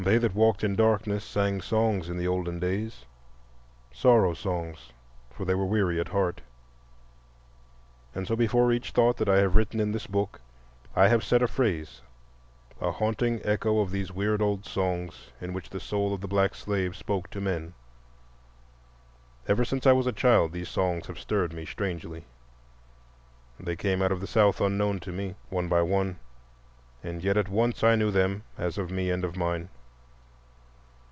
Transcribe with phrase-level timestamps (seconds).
[0.03, 5.99] They that walked in darkness sang songs in the olden days—Sorrow Songs—for they were weary
[5.99, 6.41] at heart.
[8.15, 10.41] And so before each thought that I have written in this book
[10.95, 12.01] I have set a phrase,
[12.81, 16.55] a haunting echo of these weird old songs in which the soul of the black
[16.55, 17.75] slave spoke to men.
[19.47, 22.25] Ever since I was a child these songs have stirred me strangely.
[23.59, 26.17] They came out of the South unknown to me, one by one,
[27.03, 29.69] and yet at once I knew them as of me and of mine.